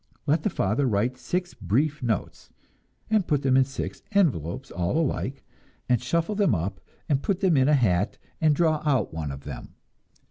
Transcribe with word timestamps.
Let 0.25 0.41
the 0.41 0.49
father 0.49 0.87
write 0.87 1.15
six 1.15 1.53
brief 1.53 2.01
notes, 2.01 2.49
and 3.11 3.27
put 3.27 3.43
them 3.43 3.55
in 3.55 3.65
six 3.65 4.01
envelopes 4.13 4.71
all 4.71 4.97
alike, 4.97 5.43
and 5.87 6.01
shuffle 6.01 6.33
them 6.33 6.55
up 6.55 6.81
and 7.07 7.21
put 7.21 7.39
them 7.41 7.55
in 7.55 7.69
a 7.69 7.75
hat 7.75 8.17
and 8.41 8.55
draw 8.55 8.81
out 8.83 9.13
one 9.13 9.29
of 9.31 9.43
them. 9.43 9.75